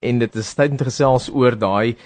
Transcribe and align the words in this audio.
en 0.00 0.18
dit 0.18 0.36
is 0.36 0.54
tyd 0.54 0.70
om 0.70 0.76
te 0.80 0.88
gesels 0.88 1.28
oor 1.32 1.56
daai 1.56 1.96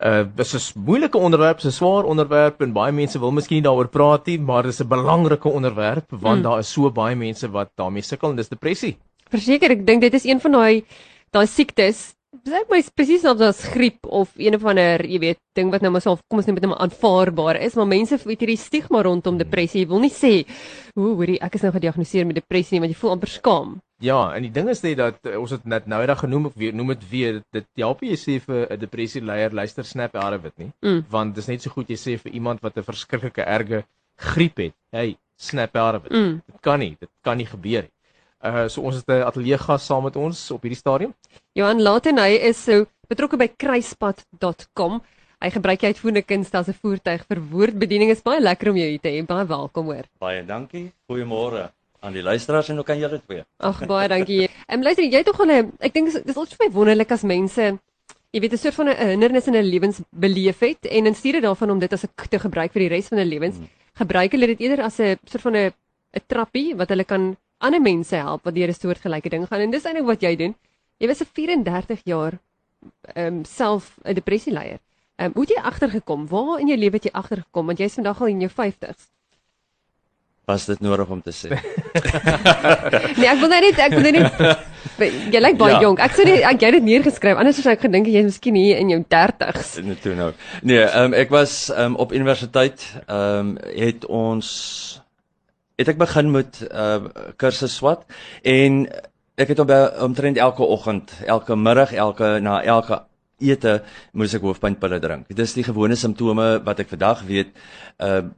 uh 0.00 0.24
dis 0.36 0.54
'n 0.54 0.80
moeilike 0.86 1.18
onderwerp, 1.18 1.60
'n 1.64 1.70
swaar 1.70 2.04
onderwerp 2.04 2.62
en 2.62 2.72
baie 2.72 2.92
mense 2.92 3.18
wil 3.18 3.32
miskien 3.32 3.60
nie 3.60 3.68
daaroor 3.68 3.88
praat 3.88 4.26
nie, 4.26 4.38
maar 4.38 4.62
dis 4.62 4.80
'n 4.80 4.88
belangrike 4.88 5.48
onderwerp 5.48 6.06
want 6.10 6.38
mm. 6.38 6.42
daar 6.42 6.58
is 6.58 6.72
so 6.72 6.90
baie 6.90 7.16
mense 7.16 7.50
wat 7.50 7.70
daarmee 7.76 8.02
sukkel 8.02 8.30
en 8.30 8.36
dis 8.36 8.48
depressie. 8.48 8.96
Verseker, 9.30 9.70
ek 9.70 9.86
dink 9.86 10.00
dit 10.00 10.14
is 10.14 10.24
een 10.24 10.40
van 10.40 10.52
daai 10.52 10.84
daai 11.30 11.46
siektes 11.46 12.14
Dis 12.30 12.62
my 12.70 12.78
presies 12.94 13.24
of 13.26 13.40
as 13.42 13.64
griep 13.74 14.06
of 14.06 14.30
een 14.38 14.54
of 14.54 14.62
ander, 14.64 15.02
jy 15.02 15.18
weet, 15.18 15.38
ding 15.58 15.72
wat 15.74 15.82
nou 15.82 15.90
maar 15.90 16.04
so 16.04 16.14
kom 16.30 16.38
ons 16.38 16.46
net 16.46 16.54
met 16.54 16.64
'n 16.64 16.78
aanvaarbaar 16.78 17.58
is, 17.58 17.74
maar 17.74 17.90
mense 17.90 18.14
het 18.14 18.40
hierdie 18.40 18.56
stigma 18.56 19.02
rondom 19.02 19.36
depressie. 19.36 19.80
Jy 19.80 19.88
wil 19.88 19.98
nie 19.98 20.14
sê, 20.14 20.46
"O, 20.94 21.16
hoorie, 21.18 21.40
ek 21.40 21.54
is 21.56 21.62
nou 21.62 21.72
gediagnoseer 21.72 22.26
met 22.26 22.36
depressie 22.36 22.78
nie," 22.78 22.86
want 22.86 22.92
jy 22.92 23.00
voel 23.00 23.10
amper 23.10 23.28
skaam. 23.28 23.82
Ja, 24.00 24.32
en 24.32 24.46
die 24.46 24.52
ding 24.52 24.68
is 24.72 24.80
net 24.80 24.96
dat 24.96 25.26
uh, 25.28 25.36
ons 25.36 25.52
het 25.52 25.66
net 25.68 25.88
nou 25.90 25.98
eendag 26.00 26.22
genoem 26.22 26.46
of 26.48 26.54
weer 26.56 26.72
noem 26.72 26.94
dit 26.94 27.02
weer, 27.10 27.40
dit 27.52 27.66
help 27.82 28.00
jy 28.00 28.16
sê 28.16 28.38
vir 28.40 28.62
'n 28.72 28.80
depressie 28.80 29.20
leier 29.20 29.52
luister 29.52 29.84
snap 29.84 30.14
out 30.16 30.38
of 30.38 30.44
it 30.48 30.56
nie, 30.56 30.70
mm. 30.80 31.02
want 31.12 31.34
dis 31.34 31.48
net 31.48 31.60
so 31.60 31.70
goed 31.70 31.90
jy 31.92 31.98
sê 32.00 32.16
vir 32.16 32.32
iemand 32.32 32.62
wat 32.64 32.78
'n 32.78 32.86
verskriklike 32.86 33.44
erge 33.44 33.84
griep 34.16 34.56
het, 34.56 34.74
hey, 34.90 35.18
snap 35.36 35.76
out 35.76 35.94
of 36.00 36.06
it. 36.06 36.12
Mm. 36.12 36.40
Dit 36.46 36.60
kan 36.60 36.78
nie, 36.78 36.96
dit 37.00 37.10
kan 37.22 37.36
nie 37.36 37.46
gebeur 37.46 37.82
nie. 37.82 37.92
Uh 38.40 38.68
so 38.68 38.80
ons 38.80 38.96
het 38.96 39.08
'n 39.08 39.26
ateljee 39.28 39.58
gas 39.58 39.84
saam 39.84 40.04
met 40.04 40.16
ons 40.16 40.50
op 40.50 40.62
hierdie 40.62 40.80
stadium. 40.80 41.14
Johan 41.52 41.82
Laten 41.82 42.18
hy 42.18 42.40
is 42.40 42.64
so 42.64 42.86
betrokke 43.08 43.36
by 43.36 43.48
kruispad.com. 43.48 45.02
Hy 45.40 45.50
gebruik 45.50 45.82
jy 45.82 45.92
uitvoerende 45.92 46.22
kunste 46.22 46.56
as 46.56 46.68
'n 46.68 46.80
voertuig 46.80 47.26
vir 47.28 47.40
woordbediening. 47.52 48.10
Is 48.10 48.22
baie 48.22 48.40
lekker 48.40 48.70
om 48.70 48.76
jou 48.76 48.88
hier 48.88 49.00
te 49.00 49.08
hê. 49.08 49.26
Baie 49.26 49.46
welkom 49.46 49.92
hoor. 49.92 50.08
Baie 50.18 50.44
dankie. 50.44 50.92
Goeiemôre 51.06 51.68
aan 52.00 52.12
die 52.12 52.22
luisteraars 52.22 52.68
en 52.68 52.78
ook 52.78 52.90
aan 52.90 52.98
julle 52.98 53.20
twee. 53.26 53.44
Ag 53.58 53.86
baie 53.86 54.08
dankie. 54.08 54.48
Ehm 54.48 54.78
um, 54.78 54.82
luister, 54.82 55.04
jy 55.04 55.16
het 55.16 55.26
tog 55.26 55.40
'n 55.44 55.72
ek 55.78 55.92
dink 55.94 56.12
dis 56.12 56.36
altyd 56.36 56.56
vir 56.56 56.66
my 56.66 56.72
wonderlik 56.74 57.12
as 57.12 57.22
mense 57.22 57.78
jy 58.30 58.40
weet 58.40 58.52
'n 58.52 58.62
soort 58.62 58.74
van 58.74 58.88
'n 58.88 59.08
hindernis 59.10 59.46
in 59.46 59.56
'n 59.56 59.70
lewens 59.74 59.98
beleef 60.10 60.60
het 60.60 60.86
en 60.86 61.06
in 61.06 61.14
steede 61.14 61.40
daarvan 61.40 61.70
om 61.70 61.78
dit 61.78 61.92
as 61.92 62.04
'n 62.04 62.28
te 62.28 62.38
gebruik 62.38 62.72
vir 62.72 62.80
die 62.80 62.88
res 62.88 63.08
van 63.08 63.18
hulle 63.18 63.30
lewens, 63.30 63.56
hmm. 63.56 63.68
gebruik 63.94 64.32
hulle 64.32 64.46
dit 64.46 64.60
eerder 64.60 64.84
as 64.84 64.98
'n 65.00 65.18
soort 65.24 65.42
van 65.42 65.56
'n 65.56 65.72
'n 66.14 66.24
trappie 66.26 66.76
wat 66.76 66.88
hulle 66.88 67.04
kan 67.04 67.36
ander 67.58 67.80
mense 67.80 68.16
help 68.16 68.44
wat 68.44 68.54
deur 68.54 68.68
'n 68.68 68.74
soortgelyke 68.74 69.28
ding 69.28 69.46
gaan 69.46 69.60
en 69.60 69.70
dis 69.70 69.84
eintlik 69.84 70.06
wat 70.06 70.20
jy 70.22 70.36
doen. 70.36 70.54
Jy 70.98 71.06
was 71.06 71.20
'n 71.20 71.28
34 71.32 72.00
jaar 72.04 72.38
ehm 73.14 73.26
um, 73.26 73.44
self 73.44 73.98
'n 74.04 74.14
depressie 74.14 74.52
leier. 74.52 74.78
Ehm 75.16 75.26
um, 75.26 75.32
hoe 75.34 75.42
het 75.42 75.56
jy 75.56 75.62
agtergekom? 75.62 76.28
Waar 76.28 76.60
in 76.60 76.68
jou 76.68 76.78
lewe 76.78 76.96
het 76.96 77.04
jy 77.04 77.12
agtergekom 77.12 77.66
want 77.66 77.78
jy's 77.78 77.94
vandag 77.94 78.20
al 78.20 78.26
in 78.26 78.40
jou 78.40 78.50
50s? 78.50 79.10
Was 80.48 80.66
dit 80.66 80.80
nodig 80.80 81.08
om 81.08 81.20
te 81.22 81.32
sê? 81.34 81.50
nee, 83.20 83.28
ek 83.28 83.40
wil 83.42 83.50
net 83.52 83.78
ek 83.78 83.94
wil 83.94 84.06
net 84.06 84.16
jy 85.00 85.40
lyk 85.40 85.58
baie 85.60 85.76
ja. 85.76 85.82
jonk. 85.84 86.00
Ek 86.02 86.16
sê 86.16 86.26
jy 86.26 86.40
het 86.50 86.62
dit 86.76 86.86
neergeskryf. 86.86 87.38
Anders 87.40 87.60
sou 87.60 87.72
ek 87.72 87.84
gedink 87.86 88.08
jy 88.10 88.22
is 88.24 88.32
miskien 88.32 88.58
hier 88.58 88.80
in 88.80 88.90
jou 88.94 89.00
30s. 89.14 89.76
Nee, 89.84 89.98
toe 90.02 90.16
nou. 90.18 90.32
Nee, 90.62 90.82
ehm 90.82 91.12
um, 91.12 91.18
ek 91.20 91.32
was 91.34 91.54
ehm 91.70 91.92
um, 91.92 92.00
op 92.02 92.16
universiteit 92.16 92.86
ehm 93.06 93.52
um, 93.52 93.54
het 93.76 94.08
ons 94.08 94.48
het 95.80 95.88
ek 95.88 96.00
begin 96.00 96.32
met 96.34 96.64
uh 96.68 97.30
kursus 97.40 97.78
swat 97.80 98.04
en 98.44 98.82
ek 99.40 99.54
het 99.54 99.62
op 99.62 99.70
omtrent 100.04 100.36
elke 100.36 100.66
oggend, 100.66 101.12
elke 101.24 101.56
middag, 101.56 101.94
elke 101.96 102.38
na 102.44 102.60
elke 102.62 103.00
ete 103.40 103.80
moes 104.12 104.34
ek 104.36 104.44
hoofpynpille 104.44 105.00
drink. 105.00 105.28
Dit 105.32 105.46
is 105.46 105.56
die 105.56 105.64
gewone 105.64 105.96
simptome 105.96 106.58
wat 106.64 106.82
ek 106.84 106.92
vandag 106.92 107.24
weet. 107.28 107.54
Uh 107.96 108.28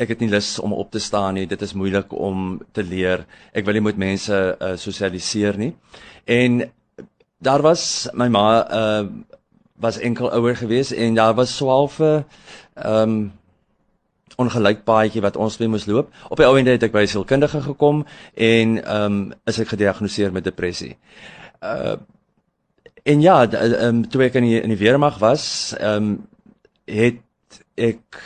ek 0.00 0.14
het 0.14 0.22
nie 0.22 0.30
lus 0.32 0.58
om 0.58 0.72
op 0.72 0.90
te 0.90 1.00
staan 1.02 1.36
nie. 1.36 1.46
Dit 1.46 1.62
is 1.62 1.76
moeilik 1.76 2.12
om 2.16 2.60
te 2.72 2.82
leer. 2.82 3.26
Ek 3.52 3.66
wil 3.66 3.76
nie 3.76 3.86
met 3.90 4.00
mense 4.00 4.36
uh 4.56 4.76
sosialiseer 4.80 5.58
nie. 5.60 5.74
En 6.24 6.62
daar 7.40 7.62
was 7.62 8.08
my 8.14 8.28
ma 8.28 8.46
uh 8.64 9.04
was 9.80 9.98
enkel 9.98 10.28
ouer 10.36 10.56
gewees 10.56 10.92
en 10.92 11.14
daar 11.14 11.34
was 11.34 11.56
12 11.56 12.00
ehm 12.00 12.24
um, 12.84 13.32
ongelyk 14.40 14.84
paadjie 14.84 15.20
wat 15.20 15.36
ons 15.36 15.58
mee 15.60 15.68
moes 15.68 15.84
loop. 15.86 16.12
Op 16.28 16.40
die 16.40 16.46
ou 16.46 16.56
ende 16.56 16.72
het 16.72 16.82
ek 16.82 16.92
by 16.92 17.02
'n 17.04 17.12
sielkundige 17.12 17.60
gekom 17.60 18.04
en 18.34 18.84
ehm 18.84 19.04
um, 19.04 19.32
is 19.44 19.58
ek 19.58 19.68
gediagnoseer 19.68 20.32
met 20.32 20.44
depressie. 20.44 20.96
Uh 21.60 21.96
en 23.02 23.20
ja, 23.20 23.48
ehm 23.48 23.84
um, 23.84 24.08
toe 24.08 24.22
ek 24.22 24.34
in 24.34 24.44
die, 24.44 24.60
in 24.60 24.68
die 24.68 24.80
weermag 24.80 25.18
was, 25.18 25.74
ehm 25.78 25.96
um, 25.96 26.28
het 26.84 27.64
ek 27.76 28.20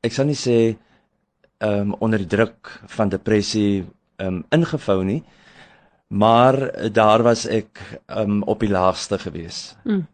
ek 0.00 0.12
sal 0.12 0.26
nie 0.26 0.38
sê 0.38 0.76
ehm 1.60 1.92
um, 1.92 1.96
onder 2.00 2.18
die 2.18 2.30
druk 2.30 2.70
van 2.88 3.08
depressie 3.12 3.84
ehm 4.16 4.40
um, 4.40 4.44
ingevou 4.50 5.04
nie. 5.04 5.22
Maar 6.08 6.56
daar 6.92 7.22
was 7.22 7.46
ek 7.46 8.00
ehm 8.06 8.40
um, 8.40 8.42
op 8.42 8.60
die 8.60 8.70
laagste 8.70 9.18
gewees. 9.18 9.76
Mm. 9.84 10.06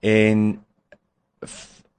En 0.00 0.60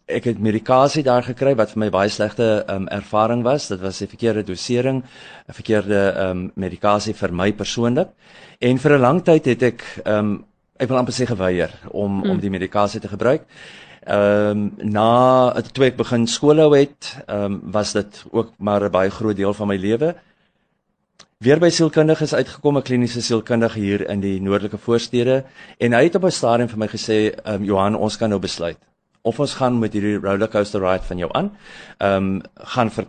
ek 0.05 0.23
het 0.27 0.39
medikasie 0.39 1.03
daar 1.03 1.23
gekry 1.23 1.53
wat 1.55 1.71
vir 1.73 1.79
my 1.85 1.89
baie 1.93 2.09
slegte 2.11 2.63
um, 2.69 2.87
ervaring 2.91 3.43
was. 3.43 3.67
Dit 3.67 3.81
was 3.81 4.01
'n 4.01 4.07
verkeerde 4.07 4.43
dosering, 4.43 5.03
'n 5.47 5.53
verkeerde 5.53 6.15
um, 6.17 6.51
medikasie 6.55 7.13
vir 7.13 7.33
my 7.33 7.51
persoonlik. 7.53 8.09
En 8.59 8.77
vir 8.77 8.91
'n 8.91 9.01
lang 9.01 9.23
tyd 9.23 9.45
het 9.45 9.63
ek 9.63 10.01
um, 10.05 10.45
ek 10.79 10.89
wil 10.89 10.97
amper 10.97 11.13
sê 11.13 11.25
geweier 11.25 11.71
om 11.91 12.23
mm. 12.23 12.29
om 12.29 12.39
die 12.39 12.49
medikasie 12.49 12.99
te 12.99 13.07
gebruik. 13.07 13.41
Ehm 14.05 14.49
um, 14.49 14.91
na 14.91 15.51
toe 15.71 15.85
ek 15.85 15.97
begin 15.97 16.27
skoolhou 16.27 16.71
het, 16.75 17.15
ehm 17.25 17.43
um, 17.43 17.59
was 17.71 17.93
dit 17.93 18.23
ook 18.31 18.53
maar 18.57 18.83
'n 18.83 18.91
baie 18.91 19.09
groot 19.09 19.35
deel 19.35 19.53
van 19.53 19.67
my 19.67 19.77
lewe. 19.77 20.15
Weer 21.37 21.59
by 21.59 21.69
sielkundiges 21.69 22.33
uitgekom, 22.33 22.77
'n 22.77 22.81
kliniese 22.81 23.21
sielkundige 23.21 23.79
hier 23.79 24.09
in 24.09 24.19
die 24.19 24.41
noordelike 24.41 24.77
voorstede 24.77 25.43
en 25.77 25.93
hy 25.93 26.03
het 26.03 26.15
op 26.15 26.23
'n 26.23 26.31
stadium 26.31 26.69
vir 26.69 26.77
my 26.77 26.87
gesê, 26.87 27.35
ehm 27.43 27.55
um, 27.55 27.63
Johan, 27.63 27.95
ons 27.95 28.17
kan 28.17 28.29
nou 28.29 28.39
besluit 28.39 28.77
of 29.23 29.39
ons 29.39 29.53
gaan 29.53 29.79
met 29.79 29.93
hierdie 29.93 30.17
rollercoaster 30.19 30.81
ride 30.83 31.03
van 31.07 31.17
jou 31.17 31.29
aan. 31.33 31.51
Ehm 31.97 32.15
um, 32.15 32.41
gaan 32.75 32.91
vir 32.91 33.05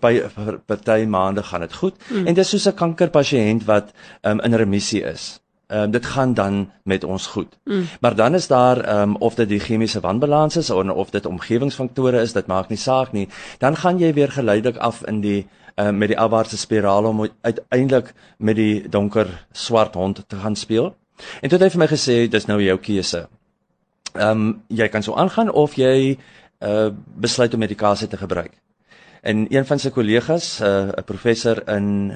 party 0.66 1.04
maande 1.06 1.42
gaan 1.42 1.60
dit 1.60 1.74
goed 1.74 1.96
mm. 2.10 2.26
en 2.26 2.34
dis 2.34 2.48
soos 2.48 2.66
'n 2.66 2.74
kankerpasiënt 2.74 3.64
wat 3.64 3.92
ehm 4.20 4.38
um, 4.38 4.44
in 4.44 4.54
remissie 4.54 5.02
is. 5.02 5.43
Ehm 5.74 5.82
um, 5.82 5.90
dit 5.90 6.06
gaan 6.06 6.34
dan 6.34 6.70
met 6.82 7.04
ons 7.04 7.26
goed. 7.26 7.56
Mm. 7.64 7.86
Maar 8.00 8.14
dan 8.14 8.34
is 8.34 8.46
daar 8.46 8.78
ehm 8.84 9.00
um, 9.08 9.16
of 9.16 9.34
dit 9.34 9.48
die 9.48 9.60
chemiese 9.60 10.00
wanbalans 10.00 10.56
is 10.56 10.70
of 10.70 10.90
of 10.90 11.10
dit 11.10 11.26
omgewingsfaktore 11.26 12.20
is, 12.20 12.32
dit 12.32 12.46
maak 12.46 12.68
nie 12.68 12.78
saak 12.78 13.12
nie. 13.12 13.28
Dan 13.58 13.76
gaan 13.76 13.98
jy 13.98 14.12
weer 14.12 14.30
geleidelik 14.30 14.76
af 14.76 15.02
in 15.06 15.20
die 15.20 15.46
uh, 15.76 15.90
met 15.90 16.08
die 16.08 16.18
afwaartse 16.18 16.56
spiraal 16.56 17.04
om 17.04 17.28
uiteindelik 17.40 18.12
met 18.38 18.56
die 18.56 18.88
donker 18.88 19.46
swart 19.52 19.94
hond 19.94 20.22
te 20.26 20.36
gaan 20.36 20.56
speel. 20.56 20.94
En 21.40 21.48
toe 21.48 21.58
het 21.58 21.62
hy 21.66 21.70
vir 21.70 21.82
my 21.82 21.88
gesê 21.96 22.28
dis 22.28 22.46
nou 22.46 22.62
jou 22.62 22.78
keuse 22.78 23.28
ehm 24.14 24.30
um, 24.30 24.62
jy 24.68 24.88
kan 24.88 25.02
so 25.02 25.14
aangaan 25.14 25.50
of 25.50 25.74
jy 25.74 26.18
uh 26.62 26.90
besluit 27.20 27.54
om 27.54 27.60
medikasie 27.60 28.08
te 28.08 28.16
gebruik. 28.16 28.52
En 29.22 29.46
een 29.50 29.66
van 29.66 29.78
sy 29.78 29.90
kollegas, 29.90 30.60
uh, 30.60 30.92
'n 30.96 31.04
professor 31.04 31.68
in 31.68 32.12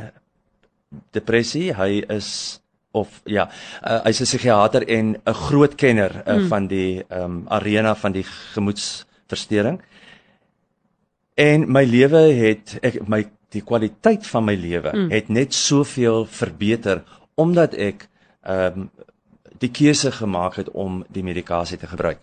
depressie, 1.10 1.74
hy 1.74 2.04
is 2.08 2.60
of 2.98 3.20
ja, 3.24 3.48
uh, 3.82 4.00
hy's 4.04 4.20
'n 4.20 4.28
psigiater 4.28 4.86
en 4.88 5.16
'n 5.16 5.34
groot 5.46 5.74
kenner 5.74 6.22
uh, 6.26 6.36
mm. 6.36 6.48
van 6.48 6.66
die 6.66 7.04
ehm 7.08 7.24
um, 7.24 7.44
arena 7.48 7.94
van 7.94 8.12
die 8.12 8.24
gemoedsversteuring. 8.54 9.80
En 11.34 11.72
my 11.72 11.84
lewe 11.84 12.22
het 12.34 12.78
ek 12.82 13.08
my 13.08 13.24
die 13.54 13.62
kwaliteit 13.62 14.26
van 14.26 14.44
my 14.44 14.54
lewe 14.54 14.92
mm. 14.92 15.10
het 15.10 15.28
net 15.28 15.54
soveel 15.54 16.26
verbeter 16.26 17.02
omdat 17.34 17.74
ek 17.74 18.08
ehm 18.42 18.80
um, 18.80 18.90
die 19.58 19.70
keuse 19.70 20.12
gemaak 20.12 20.54
het 20.54 20.70
om 20.70 21.04
die 21.10 21.22
medikasie 21.22 21.78
te 21.78 21.86
gebruik. 21.86 22.18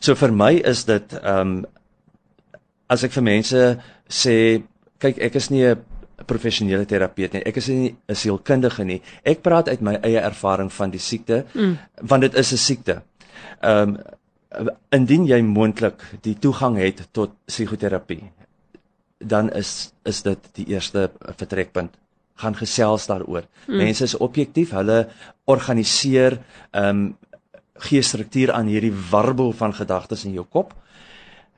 So 0.00 0.14
vir 0.14 0.32
my 0.32 0.54
is 0.64 0.84
dit 0.84 1.12
ehm 1.22 1.40
um, 1.40 1.66
as 2.92 3.04
ek 3.04 3.12
vir 3.12 3.22
mense 3.24 3.60
sê 4.08 4.62
kyk 5.00 5.18
ek 5.18 5.34
is 5.40 5.48
nie 5.50 5.64
'n 5.64 5.84
professionele 6.26 6.84
terapeut 6.86 7.32
nie. 7.32 7.42
Ek 7.44 7.56
is 7.56 7.68
nie 7.68 7.94
'n 8.08 8.14
sielkundige 8.14 8.84
nie. 8.84 9.02
Ek 9.24 9.42
praat 9.42 9.68
uit 9.68 9.80
my 9.80 9.98
eie 10.02 10.20
ervaring 10.20 10.72
van 10.72 10.90
die 10.90 11.00
siekte 11.00 11.44
mm. 11.54 11.78
want 12.02 12.22
dit 12.22 12.34
is 12.34 12.52
'n 12.52 12.56
siekte. 12.56 13.02
Ehm 13.60 13.88
um, 13.88 13.98
indien 14.90 15.24
jy 15.26 15.40
moontlik 15.42 16.02
die 16.20 16.34
toegang 16.38 16.76
het 16.76 17.08
tot 17.12 17.30
psigoterapie 17.46 18.32
dan 19.24 19.50
is 19.50 19.92
is 20.02 20.22
dit 20.22 20.38
die 20.52 20.66
eerste 20.66 21.10
vertrekpunt 21.36 21.96
gaan 22.34 22.56
gesels 22.56 23.06
daaroor. 23.06 23.44
Mm. 23.66 23.76
Mense 23.76 24.04
is 24.04 24.16
objektief, 24.16 24.70
hulle 24.70 25.08
organiseer 25.44 26.38
ehm 26.70 26.88
um, 26.88 27.16
gee 27.82 28.02
struktuur 28.02 28.52
aan 28.52 28.68
hierdie 28.70 28.92
warbel 29.10 29.52
van 29.52 29.72
gedagtes 29.74 30.24
in 30.24 30.32
jou 30.32 30.44
kop. 30.44 30.74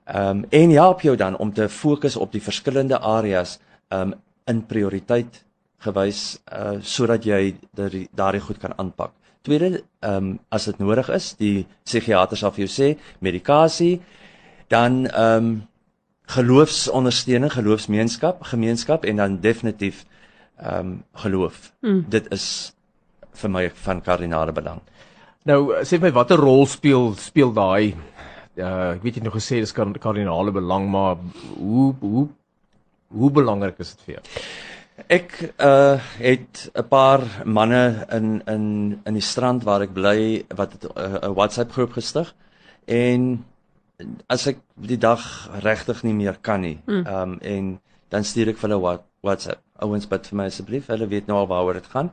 Ehm 0.05 0.29
um, 0.29 0.45
en 0.51 0.71
help 0.71 1.01
jou 1.01 1.17
dan 1.17 1.37
om 1.37 1.53
te 1.53 1.69
fokus 1.69 2.17
op 2.17 2.33
die 2.33 2.43
verskillende 2.43 2.99
areas 2.99 3.59
ehm 3.89 4.13
um, 4.13 4.15
in 4.51 4.63
prioriteit 4.69 5.43
gewys 5.85 6.39
uh 6.53 6.79
sodat 6.81 7.27
jy 7.27 7.57
daardie 7.77 8.43
goed 8.45 8.59
kan 8.59 8.75
aanpak. 8.77 9.13
Tweede, 9.45 9.85
ehm 10.01 10.17
um, 10.17 10.39
as 10.49 10.65
dit 10.65 10.79
nodig 10.81 11.09
is, 11.13 11.35
die 11.37 11.67
psigiaters 11.85 12.41
sal 12.41 12.53
vir 12.57 12.65
jou 12.65 12.73
sê 12.73 12.89
medikasie, 13.21 14.01
dan 14.73 15.05
ehm 15.07 15.51
um, 15.51 15.55
geloofsondersteuning, 16.35 17.53
geloofsgemeenskap, 17.53 18.41
gemeenskap 18.49 19.05
en 19.05 19.21
dan 19.21 19.41
definitief 19.41 20.05
ehm 20.57 20.79
um, 20.79 21.05
geloof. 21.13 21.73
Mm. 21.83 22.05
Dit 22.09 22.33
is 22.33 22.73
vir 23.35 23.51
my 23.51 23.69
van 23.85 24.01
kardinale 24.01 24.53
belang. 24.53 24.81
Nou 25.45 25.85
sê 25.85 26.01
my 26.01 26.13
watter 26.13 26.41
rol 26.41 26.67
speel 26.67 27.13
speel 27.21 27.53
daai 27.53 27.95
uh 28.55 28.95
ek 28.95 29.03
weet 29.03 29.17
jy 29.17 29.21
het 29.21 29.27
nog 29.27 29.37
gesê 29.37 29.59
dis 29.61 29.75
kardinale 29.75 30.53
belang 30.55 30.87
maar 30.89 31.17
hoe 31.59 31.95
hoe 32.01 32.29
hoe 33.15 33.31
belangrik 33.31 33.79
is 33.83 33.95
dit 33.95 34.07
vir 34.07 34.15
jou? 34.17 34.25
Ek 35.11 35.33
uh 35.59 35.99
het 36.19 36.71
'n 36.75 36.89
paar 36.89 37.23
manne 37.45 38.07
in 38.11 38.43
in 38.47 39.01
in 39.05 39.15
die 39.15 39.29
strand 39.33 39.65
waar 39.65 39.83
ek 39.83 39.93
bly 39.95 40.45
wat 40.55 40.75
'n 40.75 40.91
uh, 40.97 41.35
WhatsApp 41.35 41.73
groep 41.73 41.93
gestig 41.93 42.35
en 42.87 43.45
as 44.27 44.47
ek 44.47 44.59
die 44.77 44.99
dag 44.99 45.23
regtig 45.63 46.03
nie 46.03 46.15
meer 46.15 46.37
kan 46.41 46.61
nie, 46.61 46.79
mm. 46.87 47.07
um 47.07 47.39
en 47.43 47.81
dan 48.11 48.25
stuur 48.25 48.49
ek 48.49 48.59
vir 48.59 48.71
hulle 48.71 49.01
WhatsApp. 49.23 49.61
Ouens 49.83 50.07
bid 50.07 50.27
vir 50.27 50.37
my 50.37 50.47
asseblief. 50.47 50.87
Hulle 50.87 51.09
weet 51.11 51.27
nou 51.27 51.39
al 51.39 51.51
waaroor 51.51 51.75
dit 51.75 51.91
gaan. 51.91 52.11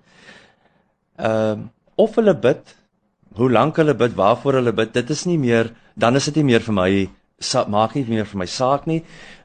Um 1.17 1.69
of 1.95 2.15
hulle 2.15 2.33
bid, 2.33 2.75
hoe 3.37 3.51
lank 3.51 3.77
hulle 3.77 3.93
bid, 3.93 4.15
waarvoor 4.15 4.53
hulle 4.53 4.73
bid, 4.73 4.93
dit 4.93 5.09
is 5.09 5.25
nie 5.25 5.37
meer 5.37 5.73
dan 5.95 6.15
is 6.15 6.25
dit 6.25 6.35
nie 6.35 6.53
meer 6.53 6.63
vir 6.65 6.73
my 6.73 6.91
maak 7.67 7.95
nie 7.95 8.05
meer 8.07 8.25
vir 8.25 8.37
my 8.37 8.45
saak 8.45 8.87
nie. 8.89 9.01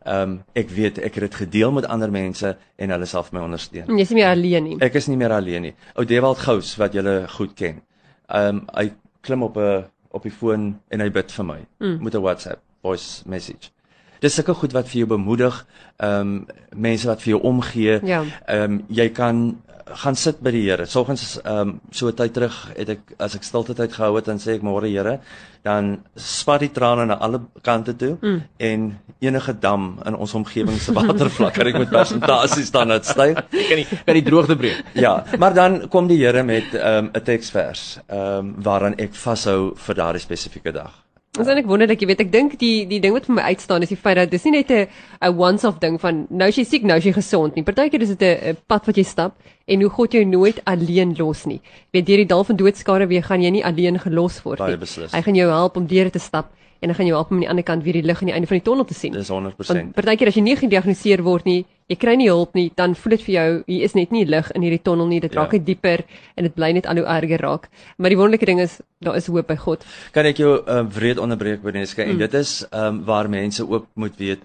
Ehm 0.07 0.23
um, 0.23 0.35
ek 0.55 0.71
weet 0.71 0.99
ek 0.99 1.19
het 1.19 1.27
dit 1.27 1.35
gedeel 1.35 1.73
met 1.73 1.89
ander 1.91 2.11
mense 2.11 2.57
en 2.77 2.91
hulle 2.95 3.07
sal 3.07 3.25
vir 3.27 3.39
my 3.39 3.45
ondersteun. 3.45 3.91
Jy 3.91 4.07
is 4.07 4.11
nie 4.11 4.21
meer 4.21 4.31
alleen 4.31 4.65
nie. 4.65 4.79
Ek 4.81 4.95
is 4.95 5.09
nie 5.09 5.17
meer 5.17 5.33
alleen 5.33 5.63
nie. 5.63 5.75
Ou 5.97 6.05
Dewald 6.05 6.39
Gous 6.39 6.77
wat 6.79 6.95
julle 6.95 7.27
goed 7.39 7.55
ken. 7.59 7.83
Ehm 8.29 8.63
um, 8.63 8.65
hy 8.75 8.91
klim 9.27 9.43
op 9.43 9.57
'n 9.57 9.85
op 10.11 10.23
die 10.23 10.33
foon 10.33 10.81
en 10.89 11.01
hy 11.01 11.11
bid 11.11 11.33
vir 11.33 11.45
my 11.45 11.61
mm. 11.81 12.03
met 12.03 12.15
'n 12.15 12.23
WhatsApp 12.23 12.63
voice 12.83 13.23
message. 13.27 13.76
Dis 14.21 14.35
sulke 14.35 14.55
goed 14.55 14.73
wat 14.73 14.89
vir 14.89 15.05
jou 15.05 15.09
bemoedig, 15.17 15.67
ehm 15.97 16.21
um, 16.21 16.47
mense 16.77 17.09
wat 17.09 17.23
vir 17.23 17.37
jou 17.37 17.43
omgee. 17.43 18.01
Ja. 18.05 18.23
Ehm 18.47 18.57
ja. 18.57 18.65
um, 18.65 18.85
jy 18.89 19.09
kan 19.09 19.57
gaan 19.87 20.17
sit 20.19 20.41
by 20.43 20.51
die 20.51 20.65
Here. 20.67 20.87
Soggens 20.91 21.37
ehm 21.45 21.69
um, 21.69 21.81
so 21.91 22.09
'n 22.09 22.15
tyd 22.15 22.33
terug 22.35 22.73
het 22.77 22.89
ek 22.89 23.01
as 23.19 23.35
ek 23.35 23.43
stilte 23.43 23.75
tyd 23.75 23.93
gehou 23.93 24.17
het 24.17 24.25
dan 24.25 24.39
sê 24.39 24.57
ek 24.57 24.63
môre 24.63 24.89
Here, 24.91 25.21
dan 25.63 26.03
spat 26.17 26.61
die 26.61 26.73
trane 26.73 27.07
na 27.07 27.15
alle 27.15 27.41
kante 27.63 27.97
toe 27.97 28.17
mm. 28.21 28.43
en 28.59 28.99
enige 29.21 29.59
dam 29.59 29.99
in 30.05 30.15
ons 30.15 30.35
omgewing 30.35 30.79
se 30.81 30.93
watervlak 30.93 31.55
kan 31.55 31.67
ek 31.67 31.79
met 31.79 31.91
persentasies 31.91 32.71
dan 32.71 32.89
net 32.89 33.07
styg. 33.07 33.35
Kan 33.51 33.77
die 33.77 33.87
kan 33.87 34.15
die 34.15 34.23
droogte 34.27 34.57
breek. 34.57 34.83
ja, 34.95 35.25
maar 35.39 35.55
dan 35.55 35.89
kom 35.89 36.07
die 36.09 36.19
Here 36.19 36.43
met 36.43 36.75
ehm 36.75 37.07
um, 37.07 37.11
'n 37.15 37.23
teksvers 37.23 37.99
ehm 38.09 38.39
um, 38.39 38.55
waaraan 38.59 38.99
ek 38.99 39.15
vashou 39.15 39.75
vir 39.77 39.95
daardie 39.95 40.23
spesifieke 40.23 40.73
dag. 40.73 41.06
Ons 41.37 41.51
en 41.53 41.59
ek 41.61 41.67
wonder 41.69 41.89
dat 41.91 42.01
jy 42.01 42.07
weet 42.09 42.23
ek 42.25 42.31
dink 42.33 42.55
die 42.61 42.87
die 42.89 42.99
ding 43.03 43.13
wat 43.13 43.27
vir 43.29 43.35
my 43.37 43.43
uitstaan 43.53 43.85
is 43.85 43.91
die 43.93 43.99
feit 44.01 44.17
dat 44.17 44.31
dis 44.33 44.45
nie 44.47 44.55
net 44.55 44.71
'n 44.71 44.87
'n 45.21 45.37
once 45.37 45.69
off 45.69 45.79
ding 45.81 46.01
van 46.01 46.27
nou 46.31 46.49
as 46.49 46.57
jy 46.57 46.65
siek 46.65 46.83
nou 46.83 46.97
as 46.97 47.05
jy 47.05 47.13
gesond 47.13 47.55
nie. 47.57 47.63
Partykeer 47.63 48.03
is 48.03 48.17
dit 48.17 48.23
'n 48.23 48.57
pad 48.67 48.87
wat 48.87 48.97
jy 48.97 49.05
stap 49.05 49.37
en 49.67 49.81
hoe 49.81 49.91
God 49.91 50.13
jou 50.13 50.25
nooit 50.25 50.65
alleen 50.65 51.15
los 51.19 51.45
nie. 51.45 51.61
Jy 51.93 52.01
weet 52.01 52.07
deur 52.07 52.17
die 52.17 52.27
dal 52.27 52.45
van 52.45 52.57
doodskare 52.57 53.07
weer 53.07 53.23
gaan 53.23 53.43
jy 53.43 53.51
nie 53.51 53.65
alleen 53.65 53.99
gelos 53.99 54.43
word 54.45 54.61
nie. 54.61 54.77
Hy 55.13 55.23
gaan 55.23 55.35
jou 55.35 55.51
help 55.51 55.77
om 55.77 55.87
deur 55.87 56.11
te 56.11 56.19
stap 56.19 56.53
en 56.81 56.89
dan 56.89 56.95
gaan 56.95 57.07
jy 57.07 57.13
help 57.13 57.31
om 57.31 57.37
aan 57.37 57.41
die 57.41 57.49
ander 57.51 57.65
kant 57.65 57.85
weer 57.85 57.93
die 57.93 58.03
lig 58.03 58.21
aan 58.21 58.29
die 58.29 58.35
einde 58.35 58.47
van 58.47 58.57
die 58.57 58.65
tonnel 58.65 58.85
te 58.85 58.95
sien. 58.95 59.13
Dis 59.13 59.29
100%. 59.29 59.93
Partykeer 59.93 60.29
as 60.29 60.35
jy 60.35 60.43
nie 60.43 60.57
gediagnoseer 60.57 61.23
word 61.23 61.45
nie, 61.45 61.67
jy 61.87 61.97
kry 61.97 62.17
nie 62.19 62.29
hulp 62.29 62.57
nie, 62.59 62.71
dan 62.75 62.97
voel 62.99 63.17
dit 63.17 63.25
vir 63.29 63.35
jou 63.35 63.49
hier 63.67 63.85
is 63.87 63.95
net 63.95 64.11
nie 64.15 64.25
lig 64.27 64.51
in 64.59 64.65
hierdie 64.67 64.83
tonnel 64.83 65.07
nie. 65.07 65.21
Dit 65.23 65.37
ja. 65.37 65.43
raak 65.43 65.55
net 65.55 65.67
dieper 65.67 66.03
en 66.35 66.49
dit 66.49 66.55
bly 66.55 66.73
net 66.73 66.87
al 66.91 66.99
hoe 67.03 67.07
erger 67.07 67.45
raak. 67.47 67.69
Maar 67.99 68.15
die 68.15 68.19
wonderlike 68.19 68.49
ding 68.49 68.61
is 68.61 68.81
daar 69.05 69.17
is 69.17 69.31
hoop 69.31 69.47
by 69.47 69.57
God. 69.61 69.87
Kan 70.17 70.27
ek 70.27 70.43
jou 70.43 70.57
uh, 70.59 70.83
wreed 70.97 71.23
onderbreek 71.23 71.63
Beneska 71.63 72.05
mm. 72.05 72.11
en 72.11 72.25
dit 72.25 72.35
is 72.35 72.59
um, 72.73 73.05
waar 73.07 73.31
mense 73.31 73.63
ook 73.63 73.87
moet 73.95 74.19
weet 74.19 74.43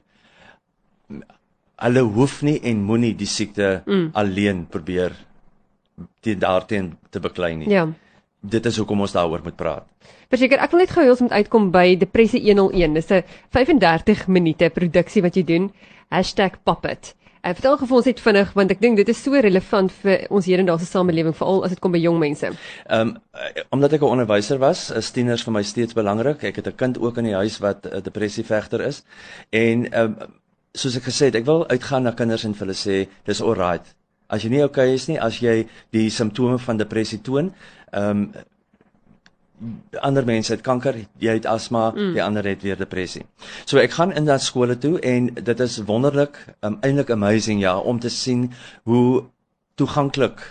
hulle 1.82 2.04
hoef 2.16 2.42
nie 2.46 2.60
en 2.70 2.84
moenie 2.86 3.14
die 3.18 3.30
siekte 3.30 3.82
mm. 3.86 4.12
alleen 4.14 4.66
probeer 4.70 5.16
teen 6.22 6.40
daarteen 6.42 6.94
te 7.10 7.22
beklei 7.22 7.56
nie. 7.58 7.70
Ja. 7.70 7.88
Dit 8.42 8.66
is 8.66 8.78
hoekom 8.78 9.02
ons 9.06 9.14
daaroor 9.14 9.42
moet 9.46 9.58
praat. 9.58 9.88
Verseker, 10.32 10.62
ek 10.64 10.72
wil 10.74 10.82
net 10.82 10.94
gou 10.94 11.04
hê 11.04 11.10
ons 11.12 11.24
moet 11.26 11.34
uitkom 11.42 11.70
by 11.74 11.86
Depressie 12.00 12.42
101. 12.46 12.94
Dis 12.98 13.12
'n 13.12 13.24
35 13.54 14.28
minute 14.28 14.70
produksie 14.70 15.22
wat 15.22 15.36
jy 15.36 15.44
doen. 15.44 15.72
#puppet. 16.64 17.16
Ek 17.42 17.58
vertel 17.58 17.78
gou 17.80 17.88
vir 17.90 17.98
ons 17.98 18.06
net 18.06 18.20
vinnig 18.22 18.50
want 18.54 18.72
ek 18.74 18.82
dink 18.84 19.00
dit 19.00 19.10
is 19.10 19.18
so 19.18 19.34
relevant 19.34 19.94
vir 20.04 20.28
ons 20.30 20.46
hedendaagse 20.46 20.86
samelewing 20.86 21.34
veral 21.34 21.64
as 21.66 21.72
dit 21.74 21.80
kom 21.82 21.96
by 21.96 22.02
jong 22.02 22.20
mense. 22.22 22.52
Ehm 22.86 23.16
um, 23.16 23.16
omdat 23.74 23.96
ek 23.98 24.04
'n 24.06 24.14
onderwyser 24.14 24.60
was, 24.62 24.92
is 24.92 25.10
tieners 25.12 25.42
vir 25.44 25.54
my 25.54 25.64
steeds 25.64 25.98
belangrik. 25.98 26.44
Ek 26.44 26.56
het 26.62 26.68
'n 26.68 26.78
kind 26.78 27.00
ook 27.02 27.18
in 27.18 27.26
die 27.26 27.34
huis 27.34 27.58
wat 27.58 27.86
'n 27.86 28.04
depressievegter 28.04 28.82
is 28.82 29.02
en 29.50 29.90
ehm 29.92 30.16
um, 30.22 30.34
soos 30.74 30.96
ek 30.98 31.04
gesê 31.04 31.26
het, 31.26 31.36
ek 31.36 31.46
wil 31.46 31.68
uitgaan 31.68 32.04
na 32.04 32.12
kinders 32.12 32.46
en 32.46 32.54
vir 32.54 32.68
hulle 32.68 32.78
sê 32.78 33.10
dis 33.26 33.42
alright. 33.42 33.96
As 34.30 34.44
jy 34.44 34.50
nie 34.50 34.64
okay 34.64 34.94
is 34.94 35.08
nie, 35.08 35.20
as 35.20 35.40
jy 35.40 35.68
die 35.92 36.10
simptome 36.10 36.60
van 36.60 36.78
depressie 36.78 37.22
toon, 37.22 37.54
ehm 37.92 38.10
um, 38.10 38.34
ander 40.00 40.26
mense 40.26 40.54
het 40.54 40.64
kanker, 40.66 40.96
jy 41.22 41.34
het 41.38 41.46
asma, 41.46 41.90
mm. 41.92 42.14
die 42.16 42.24
ander 42.24 42.48
het 42.48 42.64
weer 42.66 42.78
depressie. 42.80 43.26
So 43.66 43.82
ek 43.82 43.94
gaan 43.98 44.14
in 44.18 44.26
daardie 44.26 44.48
skole 44.48 44.78
toe 44.82 45.00
en 45.06 45.30
dit 45.34 45.60
is 45.60 45.78
wonderlik, 45.90 46.40
um, 46.66 46.80
eintlik 46.82 47.12
amazing 47.14 47.62
ja, 47.62 47.78
om 47.78 48.00
te 48.00 48.10
sien 48.10 48.50
hoe 48.90 49.24
toeganklik 49.76 50.42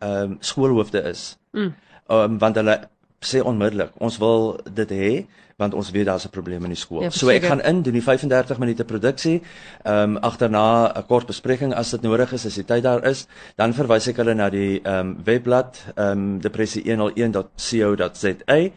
ehm 0.00 0.32
um, 0.32 0.36
skoolhoofde 0.40 1.02
is. 1.10 1.36
Mm. 1.52 1.74
Um, 2.10 2.38
want 2.38 2.56
hulle 2.56 2.76
sê 3.20 3.42
onmiddellik, 3.44 3.92
ons 4.00 4.16
wil 4.18 4.60
dit 4.64 4.90
hê 4.90 5.26
want 5.60 5.76
ons 5.76 5.90
weet 5.92 6.08
daar's 6.08 6.24
'n 6.24 6.32
probleem 6.32 6.64
in 6.64 6.72
die 6.72 6.78
skool. 6.78 7.02
Ja, 7.02 7.10
so 7.10 7.28
ek 7.28 7.44
gaan 7.44 7.60
in 7.60 7.82
doen 7.82 7.92
die 7.92 8.02
35 8.02 8.58
minute 8.58 8.84
produksie. 8.84 9.42
Ehm 9.84 10.16
um, 10.16 10.16
agterna 10.16 10.92
'n 10.96 11.06
kort 11.06 11.26
bespreking 11.26 11.74
as 11.74 11.90
dit 11.90 12.02
nodig 12.02 12.32
is 12.32 12.46
as 12.46 12.54
die 12.54 12.64
tyd 12.64 12.82
daar 12.82 13.04
is, 13.04 13.26
dan 13.56 13.74
verwys 13.74 14.08
ek 14.08 14.16
hulle 14.16 14.34
na 14.34 14.50
die 14.50 14.80
ehm 14.82 14.98
um, 14.98 15.16
webblad 15.24 15.84
ehm 15.96 16.10
um, 16.10 16.40
depressie101.co.za. 16.40 18.70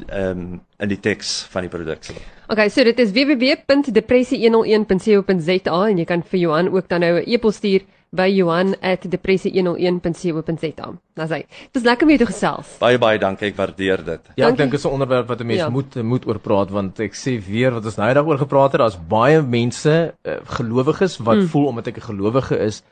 ehm 0.08 0.30
um, 0.30 0.60
in 0.78 0.88
die 0.88 1.00
teks 1.00 1.46
van 1.50 1.62
die 1.66 1.70
produksie. 1.70 2.16
Okay, 2.48 2.68
so 2.68 2.84
dit 2.84 2.98
is 2.98 3.12
www.depressie101.co.za 3.12 5.88
en 5.88 5.98
jy 5.98 6.04
kan 6.04 6.22
vir 6.22 6.40
Johan 6.40 6.68
ook 6.72 6.88
dan 6.88 7.00
nou 7.00 7.20
'n 7.20 7.24
e-pos 7.26 7.56
stuur 7.56 7.80
by 8.14 8.28
johan@depressie101.co.za. 8.30 10.88
Nou 11.14 11.28
sê, 11.30 11.44
dis 11.72 11.82
lekker 11.82 12.06
om 12.06 12.10
jou 12.14 12.24
te 12.24 12.30
gesels. 12.30 12.68
Baie 12.80 12.98
baie 12.98 13.18
dankie, 13.22 13.48
ek 13.52 13.58
waardeer 13.58 14.04
dit. 14.04 14.20
Ja, 14.36 14.48
ek 14.48 14.56
dink 14.56 14.70
dit 14.70 14.80
is 14.80 14.86
'n 14.86 14.94
onderwerp 14.96 15.28
wat 15.28 15.40
'n 15.40 15.46
mens 15.46 15.60
ja. 15.60 15.68
moet 15.68 16.02
moet 16.02 16.26
oor 16.26 16.38
praat 16.38 16.70
want 16.70 17.00
ek 17.00 17.14
sê 17.14 17.38
weer 17.38 17.72
wat 17.72 17.84
ons 17.84 17.96
nou 17.96 18.14
daaroor 18.14 18.38
gepraat 18.38 18.72
het, 18.72 18.80
daar's 18.80 18.98
baie 19.08 19.42
mense 19.42 20.14
uh, 20.22 20.32
gelowiges 20.44 21.18
wat 21.18 21.36
mm. 21.36 21.46
voel 21.46 21.66
omdat 21.66 21.86
ek 21.86 21.96
'n 21.96 22.00
gelowige 22.10 22.58
is, 22.58 22.82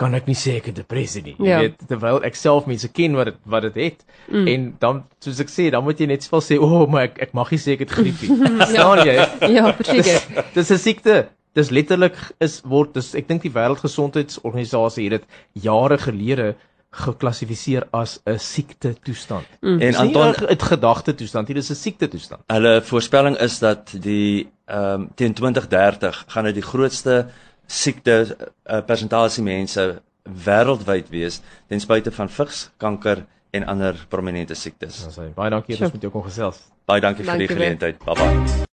kan 0.00 0.14
ek 0.14 0.26
nie 0.26 0.38
sê 0.38 0.56
ek 0.56 0.70
het 0.70 0.78
depressie 0.80 1.22
nie. 1.22 1.34
Jy 1.38 1.48
Ja. 1.48 1.60
weet 1.60 1.76
terwyl 1.88 2.24
ek 2.24 2.34
self 2.34 2.66
mense 2.66 2.88
ken 2.88 3.16
wat 3.18 3.24
dit 3.24 3.36
wat 3.44 3.62
dit 3.62 3.74
het 3.74 4.04
mm. 4.28 4.48
en 4.48 4.76
dan 4.78 5.02
soos 5.18 5.40
ek 5.40 5.50
sê, 5.52 5.70
dan 5.70 5.84
moet 5.84 6.00
jy 6.00 6.06
net 6.06 6.30
wel 6.30 6.40
sê, 6.40 6.58
"O, 6.58 6.64
oh, 6.64 6.90
maar 6.90 7.10
ek 7.10 7.18
ek 7.28 7.34
mag 7.34 7.50
nie 7.50 7.60
sê 7.60 7.72
ek 7.72 7.80
het 7.80 7.90
griep 7.90 8.22
nie." 8.22 8.36
Verstaan 8.62 9.06
jy? 9.06 9.16
Ja, 9.52 9.72
verseker. 9.76 10.20
Dis 10.54 10.70
'n 10.70 10.78
siekte. 10.78 11.28
Dis 11.52 11.70
letterlik 11.70 12.16
is 12.38 12.60
word 12.64 12.94
dis 12.94 13.14
ek 13.18 13.28
dink 13.28 13.42
die 13.42 13.54
wêreldgesondheidsorganisasie 13.54 15.08
het 15.10 15.20
dit 15.20 15.64
jare 15.66 15.98
gelede 15.98 16.54
geklassifiseer 16.90 17.86
as 17.94 18.20
'n 18.26 18.38
siekte 18.38 18.94
toestand. 19.02 19.46
Mm. 19.60 19.80
En 19.80 19.94
Anton, 19.94 20.34
'n 20.34 20.58
gedagte 20.58 21.14
toestand, 21.14 21.48
hier 21.48 21.56
is 21.56 21.70
'n 21.70 21.74
siekte 21.74 22.08
toestand. 22.08 22.42
hulle 22.46 22.82
voorspelling 22.82 23.38
is 23.38 23.58
dat 23.58 23.94
die 24.00 24.50
ehm 24.66 25.00
um, 25.00 25.08
teen 25.14 25.34
2030 25.34 26.24
gaan 26.26 26.44
dit 26.44 26.54
die 26.54 26.62
grootste 26.62 27.28
siekte 27.66 28.36
uh, 28.64 28.80
persentasie 28.86 29.42
mense 29.42 30.02
wêreldwyd 30.44 31.08
wees 31.10 31.40
ten 31.68 31.80
spyte 31.80 32.12
van 32.12 32.28
vigs, 32.28 32.70
kanker 32.76 33.26
en 33.50 33.66
ander 33.66 34.06
prominente 34.08 34.54
siektes. 34.54 35.02
Dan 35.02 35.12
sê 35.12 35.34
baie 35.34 35.50
dankie 35.50 35.76
dat 35.76 35.82
ons 35.82 35.92
met 35.92 36.02
jou 36.02 36.12
kon 36.12 36.26
gesels. 36.26 36.66
Baie 36.84 37.00
dankie 37.00 37.24
vir 37.24 37.38
die 37.38 37.46
Dankie 37.46 37.56
geleentheid. 37.56 38.04
Bye 38.04 38.14
bye. 38.14 38.68